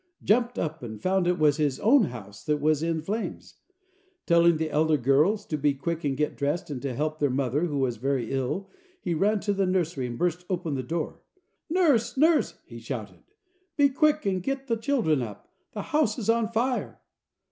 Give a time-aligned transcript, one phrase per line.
[0.23, 3.57] jumped up and found it was his own house that was in flames.
[4.25, 7.65] Telling the elder girls to be quick and get dressed and to help their mother,
[7.65, 8.67] who was very ill,
[8.99, 11.21] he ran to the nursery, and burst open the door.
[11.69, 13.21] "Nurse, nurse!" he shouted,
[13.77, 16.99] "be quick and get the children up, the house is on fire."